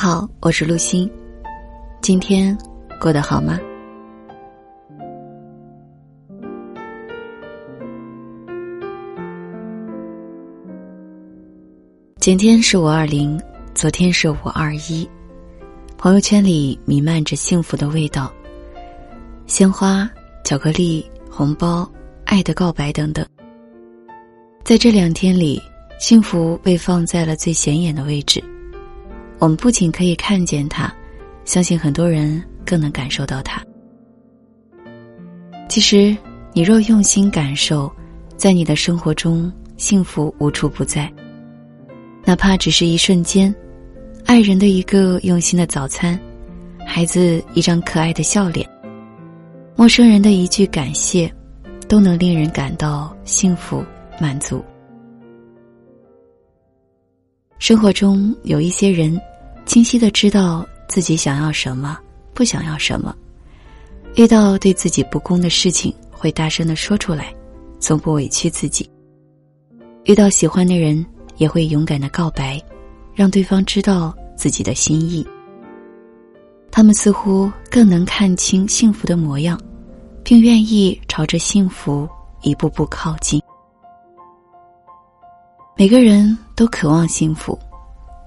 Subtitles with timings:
[0.00, 1.10] 好，我是陆欣。
[2.00, 2.56] 今天
[3.00, 3.58] 过得好吗？
[12.20, 13.42] 今天是五二零，
[13.74, 15.04] 昨天是五二一，
[15.96, 18.32] 朋友圈里弥漫着幸福的味道，
[19.48, 20.08] 鲜花、
[20.44, 21.90] 巧克力、红包、
[22.24, 23.26] 爱的告白等等。
[24.62, 25.60] 在这两天里，
[25.98, 28.40] 幸福被放在了最显眼的位置。
[29.38, 30.92] 我们不仅可以看见它，
[31.44, 33.62] 相信很多人更能感受到它。
[35.68, 36.16] 其实，
[36.52, 37.92] 你若用心感受，
[38.36, 41.12] 在你的生活中，幸福无处不在。
[42.24, 43.54] 哪怕只是一瞬间，
[44.26, 46.18] 爱人的一个用心的早餐，
[46.84, 48.68] 孩子一张可爱的笑脸，
[49.76, 51.32] 陌生人的一句感谢，
[51.86, 53.84] 都能令人感到幸福
[54.20, 54.64] 满足。
[57.58, 59.20] 生活中有一些人，
[59.66, 61.98] 清晰的知道自己想要什么，
[62.32, 63.14] 不想要什么。
[64.14, 67.34] 遇到对自己不公的事情，会大声的说出来，
[67.80, 68.88] 从不委屈自己。
[70.04, 71.04] 遇到喜欢的人，
[71.36, 72.62] 也会勇敢的告白，
[73.12, 75.26] 让对方知道自己的心意。
[76.70, 79.60] 他们似乎更能看清幸福的模样，
[80.22, 82.08] 并愿意朝着幸福
[82.42, 83.42] 一步步靠近。
[85.76, 87.56] 每个人都渴望幸福，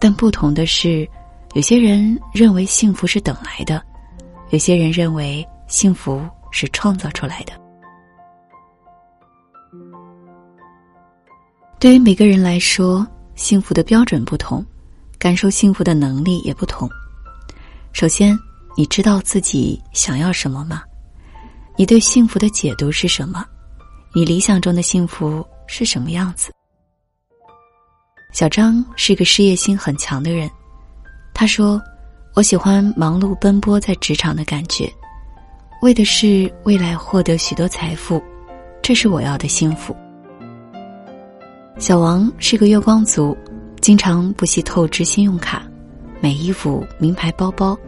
[0.00, 1.06] 但不同的是，
[1.52, 3.84] 有些人认为幸福是等来的，
[4.48, 7.52] 有些人认为幸福是创造出来的。
[11.78, 14.64] 对于每个人来说，幸福的标准不同，
[15.18, 16.88] 感受幸福的能力也不同。
[17.92, 18.34] 首先，
[18.74, 20.82] 你知道自己想要什么吗？
[21.76, 23.44] 你对幸福的解读是什么？
[24.14, 26.50] 你理想中的幸福是什么样子？
[28.34, 30.50] 小张是个事业心很强的人，
[31.32, 31.80] 他说
[32.34, 34.92] ：“我喜欢忙碌奔波在职场的感觉，
[35.82, 38.20] 为的是未来获得许多财富，
[38.82, 39.94] 这是我要的幸福。”
[41.78, 43.36] 小王是个月光族，
[43.80, 45.62] 经常不惜透支信用卡，
[46.20, 47.78] 买衣服、名牌包包，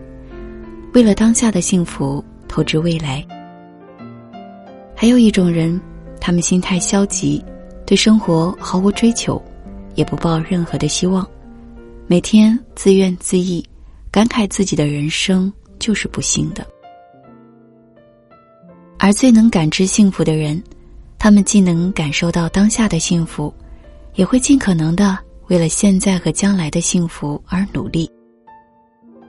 [0.95, 3.27] 为了当下的幸福透支未来。
[4.95, 5.81] 还有一种人，
[6.21, 7.45] 他们心态消极，
[7.85, 9.43] 对生活毫无追求。
[9.97, 11.27] 也不抱任何的希望，
[12.07, 13.63] 每天自怨自艾，
[14.11, 16.65] 感慨自己的人生就是不幸的。
[18.99, 20.63] 而最能感知幸福的人，
[21.19, 23.53] 他们既能感受到当下的幸福，
[24.15, 25.19] 也会尽可能的
[25.49, 28.11] 为了现在和将来的幸福而努力。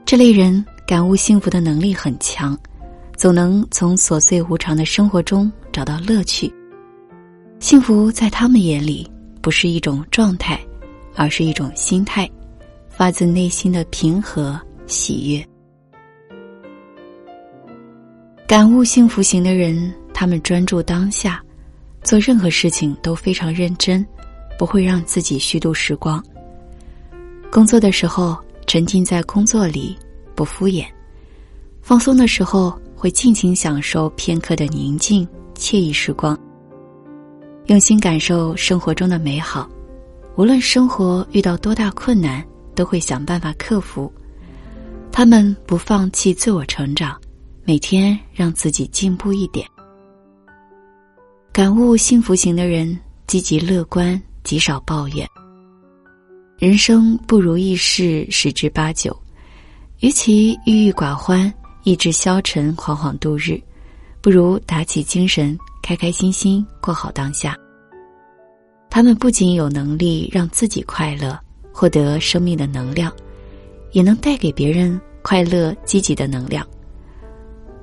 [0.04, 2.58] 这类人感悟幸福的能力很强，
[3.16, 6.52] 总能从琐碎无常的生活中找到乐趣。
[7.60, 9.10] 幸福在他们眼里。
[9.48, 10.60] 不是一种状态，
[11.14, 12.30] 而是一种心态，
[12.90, 15.48] 发自内心的平和喜悦。
[18.46, 21.42] 感悟幸福型的人，他们专注当下，
[22.02, 24.06] 做任何事情都非常认真，
[24.58, 26.22] 不会让自己虚度时光。
[27.50, 29.96] 工作的时候沉浸在工作里，
[30.34, 30.84] 不敷衍；
[31.80, 35.26] 放松的时候会尽情享受片刻的宁静
[35.56, 36.38] 惬意时光。
[37.68, 39.68] 用心感受生活中的美好，
[40.36, 42.42] 无论生活遇到多大困难，
[42.74, 44.10] 都会想办法克服。
[45.12, 47.20] 他们不放弃自我成长，
[47.64, 49.68] 每天让自己进步一点。
[51.52, 55.28] 感悟幸福型的人，积极乐观，极少抱怨。
[56.56, 59.14] 人生不如意事十之八九，
[60.00, 61.52] 与其郁郁寡欢、
[61.82, 63.60] 意志消沉、惶惶度日，
[64.22, 65.56] 不如打起精神。
[65.88, 67.56] 开开心心过好当下。
[68.90, 71.40] 他们不仅有能力让自己快乐，
[71.72, 73.10] 获得生命的能量，
[73.92, 76.66] 也能带给别人快乐、积极的能量。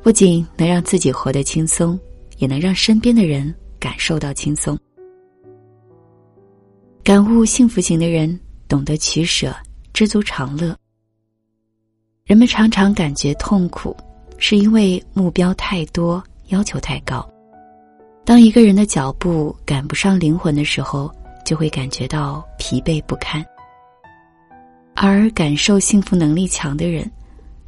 [0.03, 1.99] 不仅能让自己活得轻松，
[2.37, 4.77] 也能让身边的人感受到轻松。
[7.03, 9.51] 感悟幸福型的人懂得取舍，
[9.93, 10.77] 知足常乐。
[12.23, 13.97] 人们常常感觉痛苦，
[14.37, 17.27] 是因为目标太多，要求太高。
[18.25, 21.11] 当一个人的脚步赶不上灵魂的时候，
[21.45, 23.45] 就会感觉到疲惫不堪。
[24.95, 27.09] 而感受幸福能力强的人，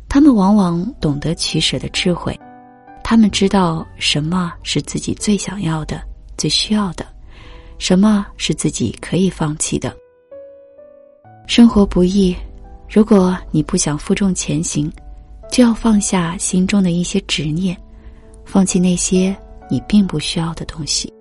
[0.09, 2.37] 他们往往懂得取舍的智慧，
[3.03, 6.01] 他们知道什么是自己最想要的、
[6.37, 7.05] 最需要的，
[7.77, 9.95] 什么是自己可以放弃的。
[11.45, 12.35] 生活不易，
[12.89, 14.91] 如果你不想负重前行，
[15.51, 17.77] 就要放下心中的一些执念，
[18.43, 19.37] 放弃那些。
[19.69, 21.11] 你并不需要的东西。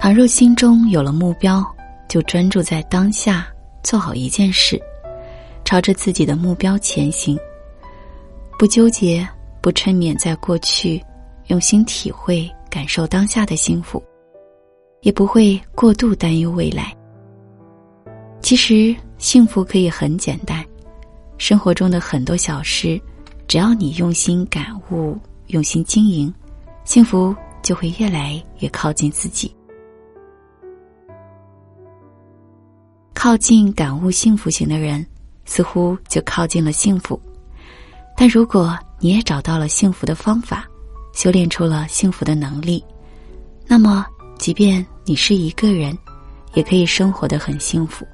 [0.00, 1.64] 倘若心中有了目标，
[2.08, 3.46] 就专注在当下，
[3.82, 4.80] 做好一件事，
[5.64, 7.36] 朝着自己的目标前行，
[8.58, 9.26] 不纠结，
[9.60, 11.02] 不沉湎在过去，
[11.46, 14.00] 用心体会、感受当下的幸福，
[15.00, 16.94] 也不会过度担忧未来。
[18.40, 20.64] 其实，幸福可以很简单，
[21.36, 23.00] 生活中的很多小事，
[23.48, 25.16] 只要你用心感悟、
[25.48, 26.32] 用心经营，
[26.84, 29.54] 幸福就会越来越靠近自己。
[33.14, 35.04] 靠近感悟幸福型的人，
[35.44, 37.20] 似乎就靠近了幸福。
[38.16, 40.66] 但如果你也找到了幸福的方法，
[41.14, 42.84] 修炼出了幸福的能力，
[43.66, 44.04] 那么
[44.38, 45.96] 即便你是一个人，
[46.54, 48.06] 也可以生活的很幸福，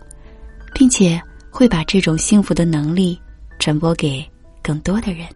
[0.75, 1.21] 并且
[1.51, 3.19] 会把这种幸福的能力
[3.59, 4.25] 传播给
[4.63, 5.27] 更多的人。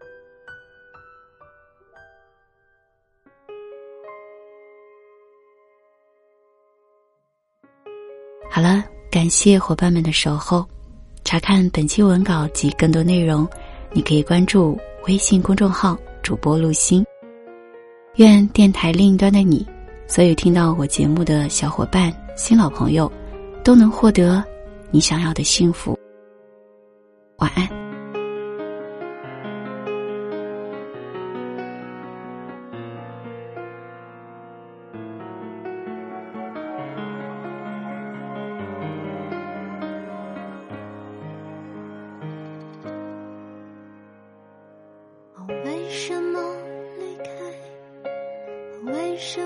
[8.51, 8.85] 好了。
[9.09, 10.67] 感谢伙伴们的守候，
[11.25, 13.49] 查看本期文稿及更多内容，
[13.93, 17.03] 你可以关注微信公众号主播陆星。
[18.17, 19.67] 愿电台另一端的你，
[20.07, 23.11] 所有听到我节目的小伙伴、新老朋友，
[23.65, 24.45] 都能获得
[24.91, 25.99] 你想要的幸福。
[27.39, 27.86] 晚安。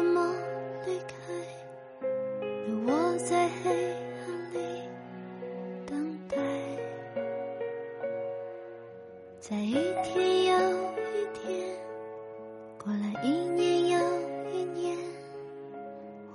[0.01, 0.35] 怎么
[0.87, 1.15] 离开
[2.67, 4.81] 留我在黑暗里
[5.85, 6.37] 等待
[9.39, 10.59] 在一天又
[10.97, 11.69] 一天
[12.83, 13.99] 过了一年又
[14.51, 14.97] 一年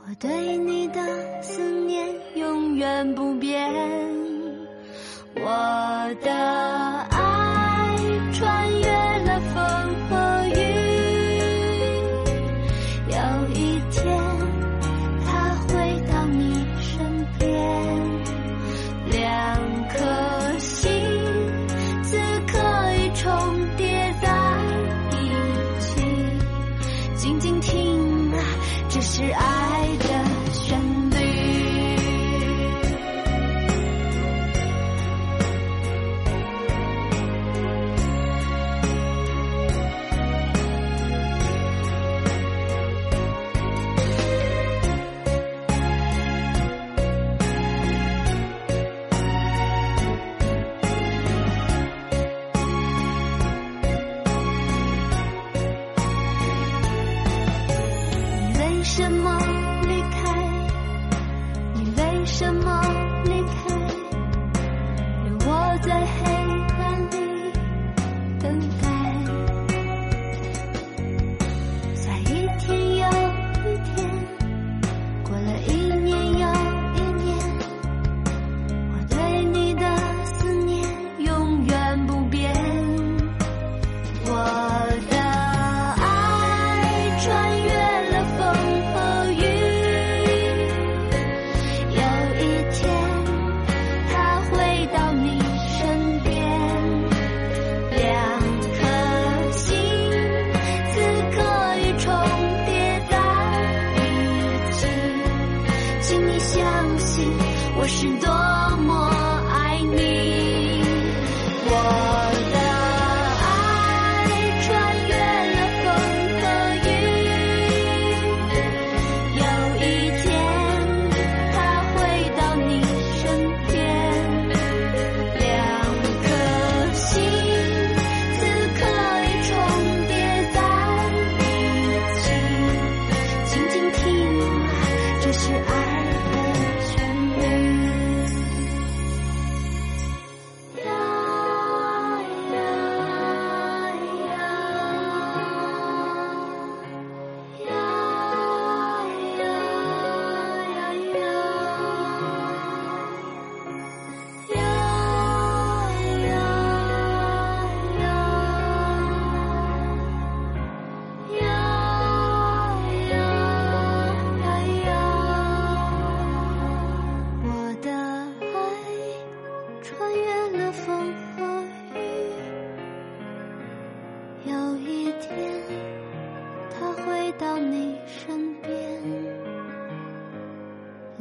[0.04, 4.16] 我对你的思念永远不变。
[5.38, 7.96] 我的爱
[8.32, 8.75] 穿
[23.26, 23.88] 重叠
[24.22, 24.30] 在
[25.10, 26.00] 一起。
[27.16, 28.44] 静静听啊
[28.88, 29.55] 这是爱。
[62.26, 62.75] 什么？
[107.86, 108.35] 我是多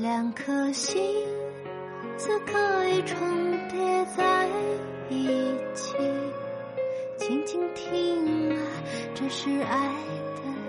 [0.04, 1.02] 两颗心
[2.18, 3.16] 此刻已重
[3.70, 4.46] 叠在
[5.08, 5.96] 一起，
[7.16, 8.60] 静静听啊，
[9.14, 9.88] 这是爱
[10.36, 10.63] 的。